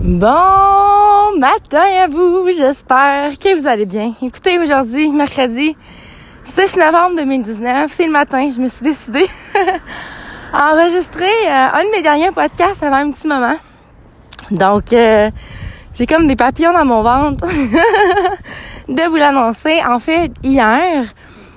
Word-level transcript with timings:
Bon 0.00 1.38
matin 1.38 1.84
à 2.02 2.08
vous, 2.08 2.48
j'espère 2.48 3.38
que 3.38 3.58
vous 3.58 3.66
allez 3.66 3.86
bien. 3.86 4.12
Écoutez, 4.22 4.58
aujourd'hui, 4.58 5.08
mercredi 5.10 5.76
6 6.42 6.76
novembre 6.76 7.16
2019, 7.18 7.92
c'est 7.94 8.06
le 8.06 8.12
matin, 8.12 8.50
je 8.54 8.60
me 8.60 8.68
suis 8.68 8.84
décidée 8.84 9.26
à 10.52 10.74
enregistrer 10.74 11.30
euh, 11.46 11.68
un 11.74 11.84
de 11.84 11.90
mes 11.96 12.02
derniers 12.02 12.32
podcasts 12.32 12.82
avant 12.82 12.96
un 12.96 13.12
petit 13.12 13.28
moment. 13.28 13.54
Donc, 14.50 14.92
euh, 14.92 15.30
j'ai 15.94 16.06
comme 16.06 16.26
des 16.26 16.36
papillons 16.36 16.72
dans 16.72 16.84
mon 16.84 17.02
ventre 17.02 17.46
de 18.88 19.08
vous 19.08 19.16
l'annoncer. 19.16 19.80
En 19.88 20.00
fait, 20.00 20.32
hier, 20.42 21.04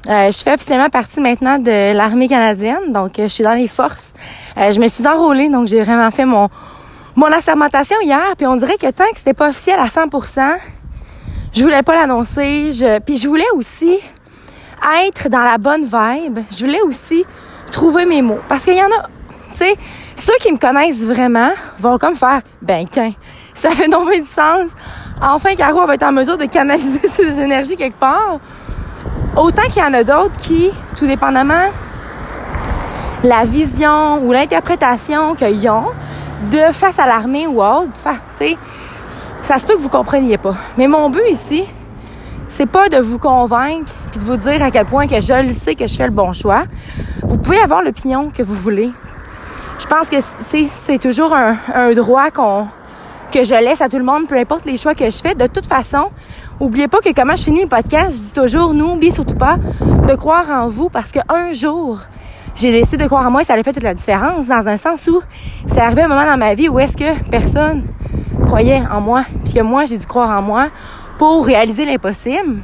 euh, 0.09 0.31
je 0.31 0.37
fais 0.43 0.53
officiellement 0.53 0.89
partie 0.89 1.21
maintenant 1.21 1.57
de 1.57 1.91
l'armée 1.91 2.27
canadienne, 2.27 2.93
donc 2.93 3.13
je 3.17 3.27
suis 3.27 3.43
dans 3.43 3.55
les 3.55 3.67
forces. 3.67 4.13
je 4.55 4.79
me 4.79 4.87
suis 4.87 5.07
enrôlée, 5.07 5.49
donc 5.49 5.67
j'ai 5.67 5.81
vraiment 5.81 6.11
fait 6.11 6.25
mon 6.25 6.49
mon 7.17 7.31
assermentation 7.31 7.97
hier, 8.03 8.35
puis 8.37 8.45
on 8.45 8.55
dirait 8.55 8.77
que 8.77 8.91
tant 8.91 9.09
que 9.11 9.17
c'était 9.17 9.33
pas 9.33 9.49
officiel 9.49 9.79
à 9.79 9.87
100%, 9.87 10.55
je 11.51 11.63
voulais 11.63 11.81
pas 11.81 11.95
l'annoncer. 11.95 12.69
Puis 13.05 13.17
je 13.17 13.27
voulais 13.27 13.49
aussi 13.55 13.97
être 15.03 15.27
dans 15.27 15.41
la 15.41 15.57
bonne 15.57 15.81
vibe. 15.81 16.39
Je 16.51 16.65
voulais 16.65 16.81
aussi 16.81 17.25
trouver 17.71 18.05
mes 18.05 18.21
mots. 18.21 18.39
Parce 18.47 18.63
qu'il 18.63 18.75
y 18.75 18.81
en 18.81 18.85
a, 18.85 19.07
tu 19.51 19.57
sais, 19.57 19.75
ceux 20.15 20.35
qui 20.39 20.51
me 20.51 20.59
connaissent 20.59 21.05
vraiment 21.05 21.49
vont 21.79 21.97
comme 21.97 22.15
faire, 22.15 22.41
ben, 22.61 22.87
qu'un, 22.87 23.11
ça 23.55 23.71
fait 23.71 23.87
non 23.87 24.05
de 24.05 24.27
sens. 24.27 24.69
Enfin, 25.19 25.55
Caro 25.55 25.87
va 25.87 25.95
être 25.95 26.03
en 26.03 26.11
mesure 26.11 26.37
de 26.37 26.45
canaliser 26.45 27.07
ses 27.07 27.39
énergies 27.39 27.75
quelque 27.75 27.99
part. 27.99 28.39
Autant 29.35 29.63
qu'il 29.63 29.81
y 29.81 29.85
en 29.85 29.93
a 29.95 30.03
d'autres 30.03 30.37
qui, 30.37 30.69
tout 30.95 31.07
dépendamment 31.07 31.71
la 33.23 33.43
vision 33.43 34.23
ou 34.23 34.31
l'interprétation 34.31 35.33
qu'ils 35.33 35.67
ont, 35.67 35.87
de 36.51 36.71
face 36.71 36.99
à 36.99 37.05
l'armée 37.05 37.47
ou 37.47 37.61
autre, 37.61 37.91
tu 38.39 38.55
ça 39.43 39.57
se 39.57 39.65
peut 39.65 39.75
que 39.75 39.81
vous 39.81 39.89
compreniez 39.89 40.37
pas. 40.37 40.55
Mais 40.77 40.87
mon 40.87 41.09
but 41.09 41.23
ici, 41.29 41.63
c'est 42.47 42.65
pas 42.65 42.89
de 42.89 42.97
vous 42.97 43.17
convaincre 43.17 43.93
puis 44.11 44.19
de 44.19 44.25
vous 44.25 44.37
dire 44.37 44.61
à 44.61 44.71
quel 44.71 44.85
point 44.85 45.07
que 45.07 45.21
je 45.21 45.41
le 45.41 45.49
sais 45.49 45.75
que 45.75 45.87
je 45.87 45.95
fais 45.95 46.05
le 46.05 46.11
bon 46.11 46.33
choix. 46.33 46.63
Vous 47.23 47.37
pouvez 47.37 47.59
avoir 47.59 47.81
l'opinion 47.81 48.29
que 48.29 48.43
vous 48.43 48.55
voulez. 48.55 48.91
Je 49.79 49.85
pense 49.85 50.09
que 50.09 50.17
c'est 50.19 50.97
toujours 50.97 51.33
un, 51.33 51.55
un 51.73 51.93
droit 51.93 52.29
qu'on 52.31 52.67
que 53.31 53.43
je 53.43 53.53
laisse 53.53 53.81
à 53.81 53.89
tout 53.89 53.97
le 53.97 54.05
monde, 54.05 54.27
peu 54.27 54.37
importe 54.37 54.65
les 54.65 54.77
choix 54.77 54.95
que 54.95 55.05
je 55.05 55.17
fais. 55.17 55.35
De 55.35 55.47
toute 55.47 55.65
façon, 55.65 56.09
oubliez 56.59 56.87
pas 56.87 56.99
que 56.99 57.13
comment 57.13 57.35
je 57.35 57.43
finis 57.43 57.63
le 57.63 57.67
podcast, 57.67 58.15
je 58.15 58.21
dis 58.23 58.33
toujours, 58.33 58.73
n'oubliez 58.73 59.11
surtout 59.11 59.35
pas 59.35 59.57
de 60.07 60.15
croire 60.15 60.49
en 60.49 60.67
vous 60.67 60.89
parce 60.89 61.11
qu'un 61.11 61.51
jour, 61.51 61.99
j'ai 62.57 62.71
décidé 62.71 62.97
de 62.97 63.07
croire 63.07 63.27
en 63.27 63.31
moi 63.31 63.41
et 63.41 63.43
ça 63.43 63.53
a 63.53 63.63
fait 63.63 63.73
toute 63.73 63.83
la 63.83 63.93
différence 63.93 64.47
dans 64.47 64.67
un 64.67 64.77
sens 64.77 65.07
où 65.07 65.21
c'est 65.67 65.79
arrivé 65.79 66.01
un 66.01 66.07
moment 66.07 66.25
dans 66.25 66.37
ma 66.37 66.55
vie 66.55 66.69
où 66.69 66.79
est-ce 66.79 66.97
que 66.97 67.17
personne 67.29 67.85
croyait 68.45 68.81
en 68.91 68.99
moi 68.99 69.23
puis 69.43 69.53
que 69.53 69.61
moi 69.61 69.85
j'ai 69.85 69.97
dû 69.97 70.05
croire 70.05 70.37
en 70.37 70.41
moi 70.41 70.69
pour 71.17 71.45
réaliser 71.45 71.85
l'impossible. 71.85 72.57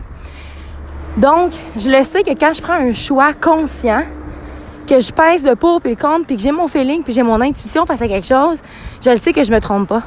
Donc, 1.17 1.51
je 1.75 1.89
le 1.89 2.03
sais 2.03 2.23
que 2.23 2.31
quand 2.31 2.53
je 2.53 2.61
prends 2.61 2.73
un 2.73 2.91
choix 2.91 3.33
conscient, 3.33 4.03
que 4.87 4.99
je 4.99 5.11
pèse 5.11 5.45
le 5.45 5.55
pour 5.55 5.79
puis 5.79 5.91
le 5.91 5.95
contre, 5.95 6.25
puis 6.25 6.37
que 6.37 6.41
j'ai 6.41 6.51
mon 6.51 6.67
feeling, 6.67 7.03
puis 7.03 7.13
j'ai 7.13 7.23
mon 7.23 7.39
intuition 7.39 7.85
face 7.85 8.01
à 8.01 8.07
quelque 8.07 8.27
chose, 8.27 8.59
je 9.03 9.11
le 9.11 9.17
sais 9.17 9.31
que 9.31 9.43
je 9.43 9.51
me 9.51 9.59
trompe 9.59 9.87
pas. 9.87 10.03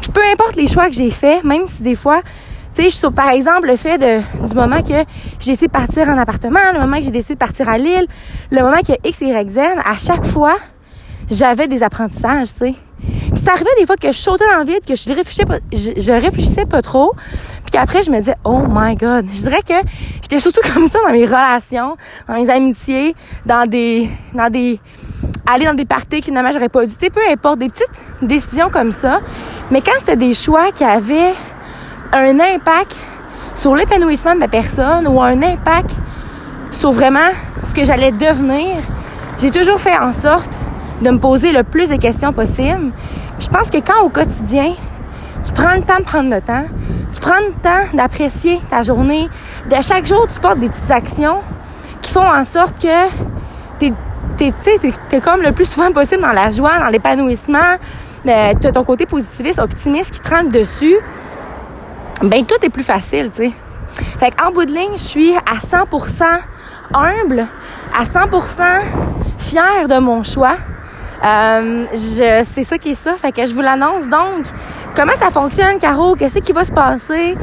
Puis 0.00 0.10
peu 0.12 0.20
importe 0.32 0.56
les 0.56 0.68
choix 0.68 0.86
que 0.86 0.94
j'ai 0.94 1.10
faits, 1.10 1.44
même 1.44 1.66
si 1.66 1.82
des 1.82 1.96
fois 1.96 2.22
tu 2.74 2.90
sais, 2.90 3.10
par 3.10 3.28
exemple, 3.30 3.68
le 3.68 3.76
fait 3.76 3.98
de, 3.98 4.46
du 4.46 4.54
moment 4.54 4.82
que 4.82 5.04
j'ai 5.38 5.52
décidé 5.52 5.66
de 5.66 5.72
partir 5.72 6.08
en 6.08 6.18
appartement, 6.18 6.60
le 6.72 6.80
moment 6.80 6.96
que 6.96 7.04
j'ai 7.04 7.10
décidé 7.10 7.34
de 7.34 7.38
partir 7.38 7.68
à 7.68 7.78
Lille, 7.78 8.06
le 8.50 8.62
moment 8.62 8.80
que 8.86 8.92
X, 9.08 9.20
Y, 9.20 9.50
Z, 9.50 9.58
à 9.84 9.96
chaque 9.98 10.24
fois, 10.26 10.56
j'avais 11.30 11.68
des 11.68 11.82
apprentissages, 11.82 12.48
tu 12.48 12.58
sais. 12.58 12.74
c'est 13.34 13.48
arrivé 13.48 13.70
des 13.78 13.86
fois 13.86 13.96
que 13.96 14.10
je 14.10 14.18
sautais 14.18 14.44
dans 14.52 14.58
le 14.58 14.66
vide, 14.66 14.84
que 14.86 14.94
je 14.94 15.08
réfléchissais 15.12 15.44
pas, 15.44 15.58
je, 15.72 16.12
réfléchissais 16.12 16.66
pas 16.66 16.82
trop, 16.82 17.12
puis 17.64 17.72
qu'après 17.72 18.02
je 18.02 18.10
me 18.10 18.18
disais 18.18 18.34
oh 18.44 18.62
my 18.68 18.96
god. 18.96 19.26
Je 19.32 19.40
dirais 19.40 19.62
que 19.66 19.74
j'étais 20.22 20.38
surtout 20.38 20.60
comme 20.74 20.88
ça 20.88 20.98
dans 21.06 21.12
mes 21.12 21.24
relations, 21.24 21.96
dans 22.28 22.34
mes 22.34 22.50
amitiés, 22.50 23.14
dans 23.46 23.68
des 23.68 24.08
dans 24.34 24.50
des 24.50 24.80
aller 25.46 25.64
dans 25.64 25.74
des 25.74 25.84
parties 25.84 26.20
que 26.20 26.26
finalement 26.26 26.52
j'aurais 26.52 26.68
pas 26.68 26.84
dû. 26.86 26.92
Tu 26.92 27.06
sais, 27.06 27.10
peu 27.10 27.20
importe 27.30 27.58
des 27.58 27.68
petites 27.68 27.88
décisions 28.22 28.70
comme 28.70 28.92
ça. 28.92 29.20
Mais 29.70 29.80
quand 29.80 29.92
c'était 29.98 30.16
des 30.16 30.34
choix 30.34 30.70
qui 30.72 30.84
avaient 30.84 31.32
un 32.14 32.38
impact 32.38 32.94
sur 33.56 33.74
l'épanouissement 33.74 34.34
de 34.34 34.40
ma 34.40 34.48
personne 34.48 35.06
ou 35.08 35.20
un 35.20 35.42
impact 35.42 35.90
sur 36.70 36.92
vraiment 36.92 37.30
ce 37.66 37.74
que 37.74 37.84
j'allais 37.84 38.12
devenir, 38.12 38.76
j'ai 39.38 39.50
toujours 39.50 39.80
fait 39.80 39.96
en 39.96 40.12
sorte 40.12 40.48
de 41.02 41.10
me 41.10 41.18
poser 41.18 41.52
le 41.52 41.64
plus 41.64 41.88
de 41.88 41.96
questions 41.96 42.32
possible. 42.32 42.92
je 43.40 43.48
pense 43.48 43.68
que 43.68 43.78
quand 43.78 44.02
au 44.02 44.08
quotidien, 44.08 44.72
tu 45.44 45.52
prends 45.52 45.74
le 45.74 45.82
temps 45.82 45.98
de 45.98 46.04
prendre 46.04 46.30
le 46.30 46.40
temps, 46.40 46.64
tu 47.12 47.20
prends 47.20 47.40
le 47.40 47.52
temps 47.62 47.96
d'apprécier 47.96 48.60
ta 48.70 48.82
journée, 48.82 49.28
de 49.68 49.76
chaque 49.82 50.06
jour, 50.06 50.26
tu 50.32 50.38
portes 50.38 50.60
des 50.60 50.68
petites 50.68 50.90
actions 50.90 51.38
qui 52.00 52.12
font 52.12 52.26
en 52.26 52.44
sorte 52.44 52.80
que 52.80 53.08
tu 53.80 53.92
es, 54.44 55.20
comme 55.20 55.42
le 55.42 55.52
plus 55.52 55.64
souvent 55.64 55.90
possible 55.90 56.22
dans 56.22 56.32
la 56.32 56.50
joie, 56.50 56.78
dans 56.78 56.88
l'épanouissement, 56.88 57.76
euh, 58.26 58.52
tu 58.60 58.66
as 58.66 58.72
ton 58.72 58.84
côté 58.84 59.04
positiviste, 59.04 59.58
optimiste 59.58 60.12
qui 60.12 60.20
prend 60.20 60.42
le 60.42 60.48
dessus 60.48 60.96
ben 62.22 62.44
tout 62.46 62.54
est 62.62 62.70
plus 62.70 62.84
facile, 62.84 63.30
tu 63.30 63.44
sais. 63.44 63.52
Fait 64.18 64.30
qu'en 64.30 64.50
bout 64.52 64.64
de 64.64 64.72
ligne, 64.72 64.92
je 64.94 65.02
suis 65.02 65.34
à 65.34 65.56
100% 65.56 66.22
humble, 66.92 67.46
à 67.96 68.04
100% 68.04 68.62
fière 69.38 69.88
de 69.88 69.98
mon 69.98 70.22
choix. 70.22 70.56
Euh, 71.24 71.86
c'est 71.92 72.64
ça 72.64 72.78
qui 72.78 72.90
est 72.90 72.94
ça, 72.94 73.14
fait 73.14 73.32
que 73.32 73.46
je 73.46 73.54
vous 73.54 73.60
l'annonce. 73.60 74.08
Donc, 74.08 74.44
comment 74.96 75.14
ça 75.14 75.30
fonctionne, 75.30 75.78
Caro? 75.78 76.14
Qu'est-ce 76.14 76.38
qui 76.40 76.52
va 76.52 76.64
se 76.64 76.72
passer? 76.72 77.36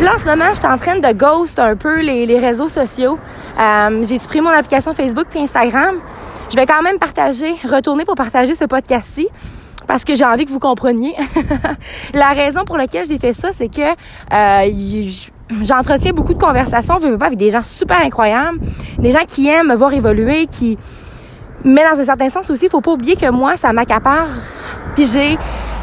Là, 0.00 0.14
en 0.14 0.18
ce 0.18 0.26
moment, 0.26 0.46
je 0.50 0.56
suis 0.56 0.66
en 0.66 0.78
train 0.78 0.98
de 0.98 1.12
ghost 1.12 1.58
un 1.58 1.76
peu 1.76 2.00
les, 2.00 2.26
les 2.26 2.38
réseaux 2.38 2.68
sociaux. 2.68 3.18
Euh, 3.58 4.04
j'ai 4.04 4.18
supprimé 4.18 4.48
mon 4.48 4.54
application 4.54 4.94
Facebook 4.94 5.26
puis 5.30 5.40
Instagram. 5.40 5.96
Je 6.50 6.56
vais 6.56 6.66
quand 6.66 6.82
même 6.82 6.98
partager, 6.98 7.54
retourner 7.64 8.04
pour 8.04 8.14
partager 8.14 8.54
ce 8.54 8.64
podcast-ci 8.64 9.28
parce 9.86 10.04
que 10.04 10.14
j'ai 10.14 10.24
envie 10.24 10.44
que 10.44 10.50
vous 10.50 10.58
compreniez. 10.58 11.14
la 12.14 12.30
raison 12.30 12.64
pour 12.64 12.76
laquelle 12.76 13.06
j'ai 13.06 13.18
fait 13.18 13.32
ça, 13.32 13.50
c'est 13.52 13.68
que 13.68 13.82
euh, 13.82 15.04
j'entretiens 15.62 16.12
beaucoup 16.12 16.34
de 16.34 16.42
conversations 16.42 16.96
avec 16.96 17.36
des 17.36 17.50
gens 17.50 17.64
super 17.64 18.00
incroyables, 18.00 18.58
des 18.98 19.12
gens 19.12 19.24
qui 19.26 19.48
aiment 19.48 19.68
me 19.68 19.74
voir 19.74 19.92
évoluer, 19.92 20.46
qui 20.46 20.78
mais 21.64 21.82
dans 21.84 22.00
un 22.00 22.04
certain 22.04 22.28
sens 22.28 22.50
aussi, 22.50 22.68
faut 22.68 22.80
pas 22.80 22.92
oublier 22.92 23.14
que 23.14 23.30
moi, 23.30 23.56
ça 23.56 23.72
m'accapare. 23.72 24.26
Puis 24.94 25.06
j'ai 25.06 25.38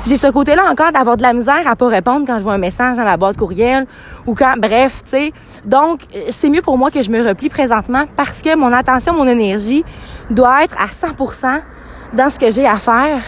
j'ai 0.06 0.16
ce 0.16 0.28
côté-là 0.28 0.64
encore 0.72 0.92
d'avoir 0.92 1.18
de 1.18 1.22
la 1.22 1.34
misère 1.34 1.68
à 1.68 1.76
pas 1.76 1.88
répondre 1.88 2.26
quand 2.26 2.40
je 2.40 2.44
vois 2.44 2.54
un 2.54 2.58
message 2.60 2.98
dans 2.98 3.04
ma 3.04 3.18
boîte 3.18 3.38
courriel 3.38 3.86
ou 4.26 4.34
quand 4.34 4.54
bref, 4.58 5.04
tu 5.04 5.12
sais. 5.12 5.34
Donc 5.66 6.02
c'est 6.30 6.50
mieux 6.50 6.62
pour 6.62 6.78
moi 6.78 6.90
que 6.90 7.02
je 7.02 7.12
me 7.12 7.22
replie 7.22 7.50
présentement 7.50 8.06
parce 8.16 8.42
que 8.42 8.56
mon 8.56 8.72
attention, 8.72 9.14
mon 9.14 9.28
énergie 9.28 9.84
doit 10.30 10.64
être 10.64 10.76
à 10.80 10.88
100% 10.88 11.62
dans 12.14 12.30
ce 12.30 12.40
que 12.40 12.50
j'ai 12.50 12.66
à 12.66 12.78
faire 12.78 13.22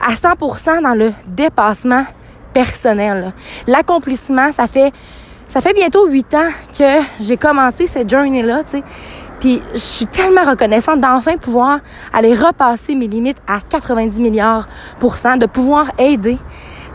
à 0.00 0.12
100% 0.12 0.82
dans 0.82 0.94
le 0.94 1.12
dépassement 1.26 2.04
personnel. 2.52 3.32
L'accomplissement, 3.66 4.52
ça 4.52 4.66
fait 4.66 4.92
bientôt 5.74 6.06
huit 6.08 6.34
ans 6.34 6.50
que 6.78 7.00
j'ai 7.20 7.36
commencé 7.36 7.86
cette 7.86 8.10
journey-là, 8.10 8.64
tu 8.64 8.78
sais. 8.78 8.84
Puis 9.40 9.62
je 9.72 9.78
suis 9.78 10.06
tellement 10.06 10.42
reconnaissante 10.42 11.00
d'enfin 11.00 11.36
pouvoir 11.36 11.78
aller 12.12 12.34
repasser 12.34 12.96
mes 12.96 13.06
limites 13.06 13.38
à 13.46 13.60
90 13.60 14.20
milliards 14.20 14.66
pour 14.98 15.16
cent, 15.16 15.36
de 15.36 15.46
pouvoir 15.46 15.92
aider, 15.98 16.36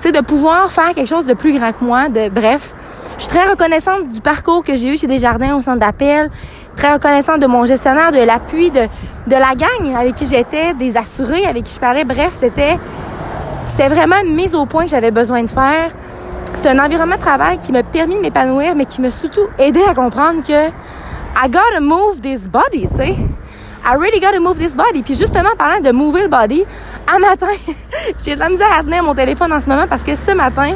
tu 0.02 0.08
sais, 0.08 0.12
de 0.12 0.20
pouvoir 0.20 0.70
faire 0.70 0.94
quelque 0.94 1.08
chose 1.08 1.26
de 1.26 1.34
plus 1.34 1.58
grand 1.58 1.72
que 1.72 1.84
moi, 1.84 2.10
de 2.10 2.28
bref. 2.28 2.76
Je 3.18 3.24
suis 3.24 3.30
très 3.30 3.48
reconnaissante 3.50 4.10
du 4.10 4.22
parcours 4.22 4.64
que 4.64 4.76
j'ai 4.76 4.90
eu 4.90 4.98
chez 4.98 5.08
Desjardins 5.08 5.56
au 5.56 5.62
centre 5.62 5.80
d'appel, 5.80 6.30
très 6.76 6.94
reconnaissante 6.94 7.40
de 7.40 7.48
mon 7.48 7.66
gestionnaire, 7.66 8.12
de 8.12 8.20
l'appui 8.20 8.72
de, 8.72 8.82
de 9.28 9.36
la 9.36 9.54
gang 9.56 9.96
avec 9.96 10.16
qui 10.16 10.26
j'étais, 10.26 10.74
des 10.74 10.98
assurés 10.98 11.46
avec 11.46 11.64
qui 11.64 11.74
je 11.74 11.80
parlais. 11.80 12.04
Bref, 12.04 12.34
c'était 12.34 12.78
c'était 13.66 13.88
vraiment 13.88 14.18
une 14.24 14.36
mise 14.36 14.56
au 14.56 14.66
point 14.66 14.84
que 14.84 14.90
j'avais 14.90 15.12
besoin 15.12 15.42
de 15.44 15.50
faire. 15.50 15.92
C'est 16.54 16.68
un 16.70 16.84
environnement 16.84 17.16
de 17.16 17.22
travail 17.22 17.58
qui 17.58 17.72
m'a 17.72 17.84
permis 17.84 18.16
de 18.16 18.22
m'épanouir, 18.22 18.76
mais 18.76 18.86
qui 18.86 19.02
m'a 19.02 19.10
surtout 19.10 19.48
aidé 19.58 19.80
à 19.90 19.94
comprendre 19.94 20.44
que 20.44 20.68
I 21.36 21.50
gotta 21.50 21.80
move 21.80 22.20
this 22.22 22.48
body, 22.48 22.88
tu 22.90 22.96
sais. 22.96 23.16
I 23.86 23.96
really 23.98 24.20
gotta 24.20 24.40
move 24.40 24.58
this 24.58 24.76
body. 24.76 25.02
Puis 25.02 25.16
justement, 25.16 25.50
parlant 25.58 25.82
de 25.82 25.92
mover 25.92 26.24
le 26.24 26.28
body, 26.28 26.64
un 27.08 27.20
matin, 27.20 27.48
j'ai 28.24 28.36
de 28.36 28.40
la 28.40 28.50
misère 28.50 28.72
à 28.78 28.84
tenir 28.84 29.04
mon 29.04 29.16
téléphone 29.16 29.52
en 29.52 29.62
ce 29.62 29.68
moment 29.68 29.86
parce 29.90 30.04
que 30.04 30.16
ce 30.16 30.32
matin, 30.32 30.74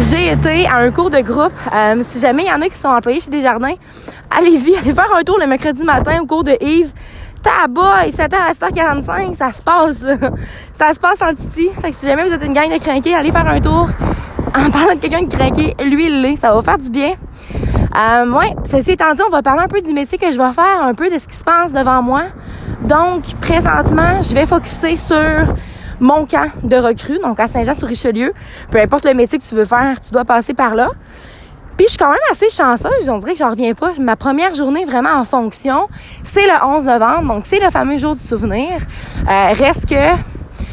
j'ai 0.00 0.32
été 0.32 0.66
à 0.66 0.76
un 0.76 0.90
cours 0.90 1.10
de 1.10 1.20
groupe. 1.20 1.52
Euh, 1.74 2.02
si 2.02 2.18
jamais 2.18 2.44
il 2.44 2.48
y 2.48 2.52
en 2.52 2.60
a 2.60 2.68
qui 2.68 2.76
sont 2.76 2.88
employés 2.88 3.20
chez 3.20 3.30
Desjardins, 3.30 3.74
allez-y, 4.30 4.76
allez 4.76 4.92
faire 4.92 5.12
un 5.14 5.22
tour 5.22 5.38
le 5.38 5.46
mercredi 5.46 5.82
matin 5.82 6.20
au 6.22 6.26
cours 6.26 6.44
de 6.44 6.56
Yves. 6.60 6.92
Tabac, 7.42 8.08
7h 8.08 8.34
à 8.34 8.52
7h45, 8.52 9.34
ça 9.34 9.52
se 9.52 9.62
passe, 9.62 10.04
Ça 10.72 10.92
se 10.92 11.00
passe 11.00 11.22
en 11.22 11.34
titi. 11.34 11.68
Fait 11.80 11.90
que 11.90 11.96
si 11.96 12.06
jamais 12.06 12.24
vous 12.24 12.32
êtes 12.32 12.44
une 12.44 12.52
gang 12.52 12.70
de 12.70 12.78
crinqués, 12.78 13.14
allez 13.14 13.30
faire 13.30 13.46
un 13.46 13.60
tour. 13.60 13.88
En 14.48 14.70
parlant 14.70 14.94
de 14.94 15.00
quelqu'un 15.00 15.22
de 15.22 15.32
crinqué, 15.32 15.74
lui, 15.84 16.06
il 16.06 16.22
l'est. 16.22 16.36
Ça 16.36 16.52
va 16.52 16.62
faire 16.62 16.78
du 16.78 16.90
bien. 16.90 17.14
Euh, 17.96 18.30
ouais, 18.32 18.54
ceci 18.64 18.92
étant 18.92 19.14
dit, 19.14 19.22
on 19.26 19.30
va 19.30 19.42
parler 19.42 19.62
un 19.62 19.68
peu 19.68 19.80
du 19.80 19.92
métier 19.92 20.18
que 20.18 20.30
je 20.30 20.38
vais 20.38 20.52
faire, 20.52 20.82
un 20.82 20.94
peu 20.94 21.10
de 21.10 21.18
ce 21.18 21.26
qui 21.26 21.36
se 21.36 21.44
passe 21.44 21.72
devant 21.72 22.02
moi. 22.02 22.22
Donc, 22.82 23.22
présentement, 23.40 24.22
je 24.22 24.34
vais 24.34 24.46
focuser 24.46 24.96
sur 24.96 25.54
mon 26.00 26.26
camp 26.26 26.50
de 26.62 26.76
recrues, 26.76 27.18
donc 27.22 27.40
à 27.40 27.48
Saint-Jean-sur-Richelieu. 27.48 28.32
Peu 28.70 28.80
importe 28.80 29.04
le 29.04 29.14
métier 29.14 29.38
que 29.38 29.44
tu 29.44 29.54
veux 29.54 29.64
faire, 29.64 30.00
tu 30.00 30.12
dois 30.12 30.24
passer 30.24 30.54
par 30.54 30.74
là. 30.74 30.90
Puis 31.76 31.86
je 31.86 31.90
suis 31.90 31.98
quand 31.98 32.10
même 32.10 32.18
assez 32.30 32.50
chanceuse, 32.50 33.08
on 33.08 33.18
dirait 33.18 33.34
que 33.34 33.38
j'en 33.38 33.50
reviens 33.50 33.72
pas. 33.72 33.92
Ma 34.00 34.16
première 34.16 34.52
journée 34.52 34.84
vraiment 34.84 35.14
en 35.14 35.24
fonction, 35.24 35.88
c'est 36.24 36.42
le 36.42 36.64
11 36.66 36.86
novembre, 36.86 37.34
donc 37.34 37.46
c'est 37.46 37.60
le 37.60 37.70
fameux 37.70 37.98
jour 37.98 38.16
du 38.16 38.24
souvenir. 38.24 38.80
Euh, 39.28 39.52
reste 39.52 39.88
que 39.88 40.16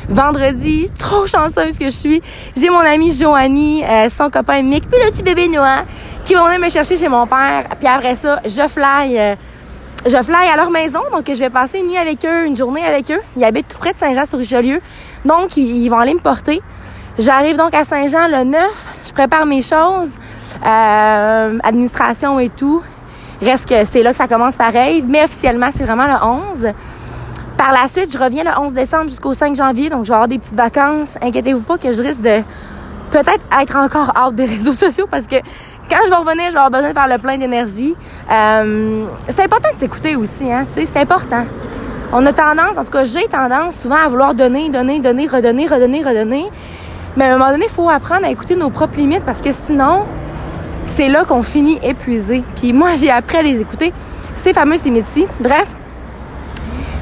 vendredi, 0.09 0.89
trop 0.97 1.27
chanceuse 1.27 1.77
que 1.77 1.85
je 1.85 1.91
suis, 1.91 2.21
j'ai 2.55 2.69
mon 2.69 2.79
amie 2.79 3.11
Joanie, 3.11 3.83
euh, 3.85 4.09
son 4.09 4.31
copain 4.31 4.63
Mick, 4.63 4.89
puis 4.89 4.99
le 5.03 5.11
petit 5.11 5.21
bébé 5.21 5.47
Noah, 5.47 5.83
qui 6.25 6.33
vont 6.33 6.45
venir 6.45 6.59
me 6.59 6.69
chercher 6.69 6.97
chez 6.97 7.07
mon 7.07 7.27
père. 7.27 7.65
Puis 7.79 7.87
après 7.87 8.15
ça, 8.15 8.41
je 8.43 8.67
fly... 8.67 9.17
Euh, 9.17 9.35
je 10.05 10.21
fly 10.21 10.47
à 10.53 10.55
leur 10.55 10.69
maison, 10.69 10.99
donc 11.11 11.25
je 11.27 11.33
vais 11.39 11.49
passer 11.49 11.79
une 11.79 11.87
nuit 11.87 11.97
avec 11.97 12.23
eux, 12.25 12.45
une 12.45 12.55
journée 12.55 12.85
avec 12.85 13.09
eux. 13.11 13.19
Ils 13.37 13.43
habitent 13.43 13.67
tout 13.69 13.77
près 13.77 13.93
de 13.93 13.97
Saint-Jean-sur-Richelieu, 13.97 14.79
donc 15.23 15.57
ils 15.57 15.89
vont 15.89 15.97
aller 15.97 16.13
me 16.13 16.19
porter. 16.19 16.61
J'arrive 17.17 17.57
donc 17.57 17.73
à 17.73 17.85
Saint-Jean 17.85 18.27
le 18.27 18.43
9, 18.43 18.61
je 19.07 19.13
prépare 19.13 19.45
mes 19.45 19.61
choses, 19.61 20.11
euh, 20.65 21.57
administration 21.63 22.39
et 22.39 22.49
tout. 22.49 22.83
Reste 23.41 23.67
que 23.67 23.83
c'est 23.85 24.03
là 24.03 24.11
que 24.11 24.17
ça 24.17 24.27
commence 24.27 24.55
pareil, 24.57 25.03
mais 25.07 25.23
officiellement 25.23 25.69
c'est 25.71 25.85
vraiment 25.85 26.05
le 26.05 26.23
11. 26.23 26.73
Par 27.57 27.71
la 27.71 27.87
suite, 27.87 28.11
je 28.11 28.17
reviens 28.17 28.43
le 28.43 28.51
11 28.59 28.73
décembre 28.73 29.09
jusqu'au 29.09 29.33
5 29.33 29.55
janvier, 29.55 29.89
donc 29.89 30.05
je 30.05 30.09
vais 30.09 30.15
avoir 30.15 30.27
des 30.27 30.37
petites 30.37 30.55
vacances. 30.55 31.17
Inquiétez-vous 31.21 31.61
pas 31.61 31.77
que 31.77 31.91
je 31.91 32.01
risque 32.01 32.21
de 32.21 32.43
peut-être 33.15 33.45
être 33.61 33.75
encore 33.77 34.11
hors 34.15 34.33
des 34.33 34.45
réseaux 34.55 34.73
sociaux 34.73 35.07
parce 35.09 35.25
que 35.25 35.37
quand 35.89 35.97
je 36.03 36.09
vais 36.09 36.15
revenir, 36.15 36.45
je 36.47 36.53
vais 36.53 36.57
avoir 36.59 36.71
besoin 36.71 36.89
de 36.89 36.93
faire 36.93 37.07
le 37.07 37.17
plein 37.17 37.37
d'énergie. 37.37 37.95
Euh, 38.29 39.05
c'est 39.29 39.43
important 39.43 39.69
de 39.73 39.79
s'écouter 39.79 40.15
aussi, 40.15 40.51
hein, 40.51 40.65
tu 40.67 40.81
sais, 40.81 40.85
c'est 40.85 40.99
important. 40.99 41.45
On 42.11 42.25
a 42.25 42.33
tendance, 42.33 42.77
en 42.77 42.83
tout 42.83 42.91
cas 42.91 43.05
j'ai 43.05 43.25
tendance 43.27 43.75
souvent 43.75 43.95
à 43.95 44.07
vouloir 44.09 44.33
donner, 44.33 44.69
donner, 44.69 44.99
donner, 44.99 45.27
redonner, 45.27 45.67
redonner, 45.67 46.03
redonner. 46.03 46.45
Mais 47.15 47.25
à 47.25 47.33
un 47.35 47.37
moment 47.37 47.51
donné, 47.51 47.65
il 47.69 47.71
faut 47.71 47.89
apprendre 47.89 48.25
à 48.25 48.29
écouter 48.29 48.57
nos 48.57 48.69
propres 48.69 48.97
limites 48.97 49.23
parce 49.25 49.41
que 49.41 49.53
sinon, 49.53 50.03
c'est 50.85 51.07
là 51.07 51.23
qu'on 51.23 51.43
finit 51.43 51.79
épuisé. 51.81 52.43
Puis 52.57 52.73
moi, 52.73 52.91
j'ai 52.97 53.09
appris 53.09 53.37
à 53.37 53.41
les 53.41 53.61
écouter, 53.61 53.93
ces 54.35 54.51
fameuses 54.51 54.83
limites-ci. 54.83 55.25
Bref, 55.39 55.67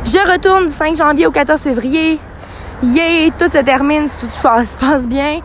je 0.05 0.31
retourne 0.31 0.67
du 0.67 0.73
5 0.73 0.95
janvier 0.95 1.25
au 1.25 1.31
14 1.31 1.59
février. 1.59 2.19
Yeah, 2.83 3.31
tout 3.37 3.49
se 3.51 3.63
termine, 3.63 4.07
tout 4.19 4.27
se 4.29 4.77
passe 4.77 5.07
bien. 5.07 5.39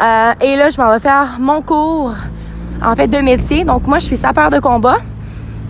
Euh, 0.00 0.32
et 0.40 0.56
là, 0.56 0.70
je 0.70 0.80
m'en 0.80 0.90
vais 0.92 0.98
faire 0.98 1.36
mon 1.38 1.62
cours, 1.62 2.14
en 2.82 2.94
fait, 2.96 3.08
de 3.08 3.18
métier. 3.18 3.64
Donc, 3.64 3.86
moi, 3.86 3.98
je 3.98 4.06
suis 4.06 4.16
sapeur 4.16 4.50
de 4.50 4.58
combat, 4.58 4.98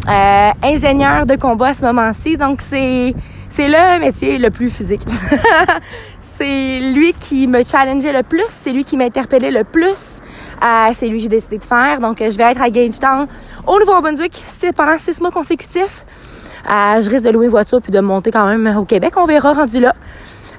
euh, 0.09 0.51
ingénieur 0.63 1.27
de 1.27 1.37
combat 1.37 1.69
à 1.69 1.75
ce 1.75 1.85
moment-ci. 1.85 2.37
Donc, 2.37 2.61
c'est 2.61 3.15
c'est 3.49 3.69
le 3.69 4.01
métier 4.01 4.39
le 4.39 4.51
plus 4.51 4.71
physique. 4.71 5.03
c'est 6.21 6.81
lui 6.81 7.13
qui 7.15 7.47
me 7.47 7.63
challengeait 7.63 8.13
le 8.13 8.23
plus, 8.23 8.45
c'est 8.49 8.73
lui 8.73 8.85
qui 8.85 8.97
m'interpellait 8.97 9.53
le 9.53 9.65
plus. 9.65 10.21
Euh, 10.63 10.91
c'est 10.93 11.07
lui 11.07 11.19
que 11.19 11.23
j'ai 11.23 11.29
décidé 11.29 11.59
de 11.59 11.65
faire. 11.65 12.01
Donc, 12.01 12.19
je 12.19 12.37
vais 12.37 12.45
être 12.45 12.61
à 12.61 12.69
Gagetown 12.69 13.27
au 13.67 13.79
Nouveau-Brunswick 13.79 14.43
pendant 14.77 14.99
six 14.99 15.21
mois 15.21 15.31
consécutifs. 15.31 16.05
Euh, 16.69 17.01
je 17.01 17.09
risque 17.09 17.25
de 17.25 17.31
louer 17.31 17.47
une 17.47 17.51
voiture 17.51 17.81
puis 17.81 17.93
de 17.93 18.01
monter 18.01 18.31
quand 18.31 18.47
même 18.47 18.77
au 18.77 18.85
Québec. 18.85 19.15
On 19.17 19.25
verra 19.25 19.53
rendu 19.53 19.81
là. 19.81 19.95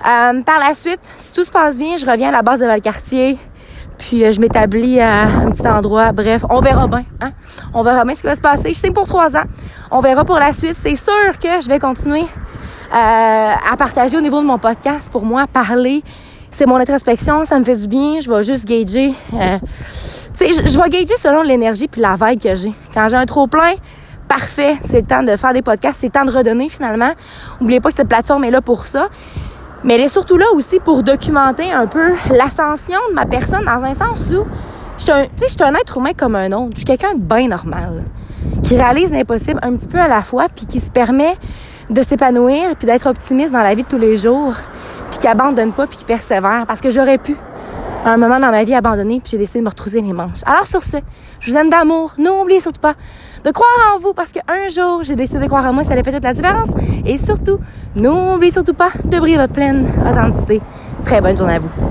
Euh, 0.05 0.41
par 0.43 0.59
la 0.59 0.73
suite, 0.73 0.99
si 1.17 1.33
tout 1.33 1.43
se 1.43 1.51
passe 1.51 1.77
bien, 1.77 1.97
je 1.97 2.05
reviens 2.05 2.29
à 2.29 2.31
la 2.31 2.41
base 2.41 2.61
de 2.61 2.65
Valcartier. 2.65 3.37
Puis 3.97 4.23
euh, 4.23 4.31
je 4.31 4.39
m'établis 4.39 4.99
à 4.99 5.23
un 5.23 5.51
petit 5.51 5.67
endroit. 5.67 6.11
Bref, 6.11 6.45
on 6.49 6.61
verra 6.61 6.87
bien. 6.87 7.03
Hein? 7.21 7.31
On 7.73 7.83
verra 7.83 8.05
bien 8.05 8.13
ce 8.13 8.21
qui 8.21 8.27
va 8.27 8.35
se 8.35 8.41
passer. 8.41 8.69
Je 8.69 8.79
sais 8.79 8.91
pour 8.91 9.07
trois 9.07 9.35
ans. 9.35 9.45
On 9.91 9.99
verra 9.99 10.25
pour 10.25 10.39
la 10.39 10.53
suite. 10.53 10.75
C'est 10.77 10.95
sûr 10.95 11.39
que 11.41 11.61
je 11.61 11.67
vais 11.67 11.79
continuer 11.79 12.21
euh, 12.21 12.93
à 12.93 13.77
partager 13.77 14.17
au 14.17 14.21
niveau 14.21 14.41
de 14.41 14.45
mon 14.45 14.57
podcast. 14.57 15.11
Pour 15.11 15.25
moi, 15.25 15.45
parler, 15.47 16.03
c'est 16.51 16.65
mon 16.65 16.77
introspection, 16.77 17.45
ça 17.45 17.59
me 17.59 17.65
fait 17.65 17.75
du 17.75 17.87
bien. 17.87 18.19
Je 18.21 18.31
vais 18.31 18.43
juste 18.43 18.65
gager. 18.65 19.13
Euh, 19.33 19.59
tu 19.59 19.67
sais, 20.33 20.51
je, 20.51 20.81
vais 20.81 20.89
gager 20.89 21.17
selon 21.17 21.41
l'énergie 21.41 21.87
puis 21.87 22.01
la 22.01 22.15
vibe 22.15 22.41
que 22.41 22.55
j'ai. 22.55 22.73
Quand 22.93 23.07
j'ai 23.09 23.17
un 23.17 23.25
trop 23.25 23.47
plein, 23.47 23.73
parfait, 24.27 24.75
c'est 24.83 25.01
le 25.01 25.07
temps 25.07 25.23
de 25.23 25.35
faire 25.35 25.53
des 25.53 25.61
podcasts, 25.61 25.97
c'est 25.99 26.07
le 26.07 26.11
temps 26.11 26.25
de 26.25 26.31
redonner 26.31 26.69
finalement. 26.69 27.11
N'oubliez 27.59 27.79
pas 27.79 27.89
que 27.89 27.95
cette 27.95 28.07
plateforme 28.07 28.43
est 28.45 28.51
là 28.51 28.61
pour 28.61 28.85
ça. 28.85 29.09
Mais 29.83 29.95
elle 29.95 30.01
est 30.01 30.09
surtout 30.09 30.37
là 30.37 30.45
aussi 30.53 30.79
pour 30.79 31.03
documenter 31.03 31.71
un 31.71 31.87
peu 31.87 32.13
l'ascension 32.31 32.99
de 33.09 33.13
ma 33.13 33.25
personne 33.25 33.65
dans 33.65 33.83
un 33.83 33.93
sens 33.93 34.31
où 34.31 34.45
je 34.97 35.03
suis 35.03 35.11
un, 35.11 35.67
un 35.67 35.75
être 35.75 35.97
humain 35.97 36.11
comme 36.17 36.35
un 36.35 36.51
autre. 36.51 36.71
Je 36.71 36.77
suis 36.77 36.85
quelqu'un 36.85 37.13
de 37.13 37.21
bien 37.21 37.47
normal, 37.47 38.03
qui 38.63 38.75
réalise 38.75 39.11
l'impossible 39.11 39.59
un 39.61 39.75
petit 39.75 39.87
peu 39.87 39.99
à 39.99 40.07
la 40.07 40.23
fois, 40.23 40.47
puis 40.53 40.65
qui 40.65 40.79
se 40.79 40.89
permet 40.89 41.35
de 41.89 42.01
s'épanouir, 42.01 42.75
puis 42.77 42.87
d'être 42.87 43.05
optimiste 43.07 43.53
dans 43.53 43.61
la 43.61 43.75
vie 43.75 43.83
de 43.83 43.87
tous 43.87 43.99
les 43.99 44.15
jours, 44.15 44.53
puis 45.11 45.19
qui 45.19 45.27
abandonne 45.27 45.73
pas, 45.73 45.87
puis 45.87 45.99
qui 45.99 46.05
persévère. 46.05 46.65
Parce 46.67 46.81
que 46.81 46.89
j'aurais 46.89 47.19
pu, 47.19 47.35
à 48.03 48.09
un 48.09 48.17
moment 48.17 48.39
dans 48.39 48.51
ma 48.51 48.63
vie, 48.63 48.73
abandonner, 48.73 49.21
puis 49.21 49.31
j'ai 49.31 49.37
décidé 49.37 49.59
de 49.59 49.65
me 49.65 49.69
retrousser 49.69 50.01
les 50.01 50.13
manches. 50.13 50.41
Alors 50.45 50.65
sur 50.65 50.83
ce, 50.83 50.97
je 51.39 51.51
vous 51.51 51.57
aime 51.57 51.69
d'amour. 51.69 52.13
N'oubliez 52.17 52.59
surtout 52.59 52.81
pas 52.81 52.95
de 53.47 53.51
croire 53.53 53.95
en 53.95 53.99
vous 53.99 54.13
parce 54.13 54.33
qu'un 54.33 54.67
jour, 54.69 55.03
j'ai 55.03 55.15
décidé 55.15 55.39
de 55.39 55.45
croire 55.45 55.65
en 55.65 55.71
moi, 55.71 55.85
ça 55.85 55.93
allait 55.93 56.03
fait 56.03 56.11
toute 56.11 56.23
la 56.23 56.33
différence. 56.33 56.69
Et 57.05 57.17
surtout, 57.17 57.59
n'oubliez 57.95 58.51
surtout 58.51 58.73
pas 58.73 58.89
de 59.05 59.17
briller 59.19 59.37
votre 59.37 59.53
pleine 59.53 59.87
authenticité. 60.05 60.61
Très 61.05 61.21
bonne 61.21 61.37
journée 61.37 61.53
à 61.53 61.59
vous. 61.59 61.86